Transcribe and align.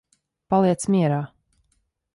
Paliec 0.53 0.87
mierā. 0.97 1.21